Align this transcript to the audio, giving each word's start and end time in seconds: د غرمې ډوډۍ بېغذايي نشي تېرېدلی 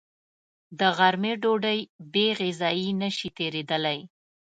د 0.79 0.81
غرمې 0.97 1.33
ډوډۍ 1.41 1.79
بېغذايي 2.13 2.89
نشي 3.01 3.29
تېرېدلی 3.37 3.99